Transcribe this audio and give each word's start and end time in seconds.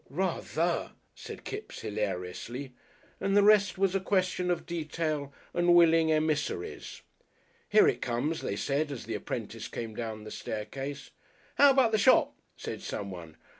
"Rather!" 0.09 0.93
said 1.13 1.43
Kipps 1.43 1.81
hilariously, 1.81 2.73
and 3.19 3.37
the 3.37 3.43
rest 3.43 3.77
was 3.77 3.93
a 3.93 3.99
question 3.99 4.49
of 4.49 4.65
detail 4.65 5.31
and 5.53 5.75
willing 5.75 6.11
emissaries. 6.11 7.03
"Here 7.69 7.87
it 7.87 8.01
comes!" 8.01 8.41
they 8.41 8.55
said 8.55 8.91
as 8.91 9.05
the 9.05 9.13
apprentice 9.13 9.67
came 9.67 9.93
down 9.93 10.23
the 10.23 10.31
staircase. 10.31 11.11
"How 11.59 11.69
about 11.69 11.91
the 11.91 11.99
shop?" 11.99 12.33
said 12.57 12.81
someone. 12.81 13.37